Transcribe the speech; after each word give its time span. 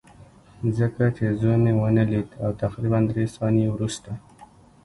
ځکه 0.77 1.03
چې 1.17 1.25
زوی 1.39 1.55
مې 1.63 1.73
ونه 1.77 2.03
لید 2.11 2.29
او 2.43 2.49
تقریبا 2.61 2.99
درې 3.09 3.23
ثانیې 3.35 3.67
وروسته 3.71 4.11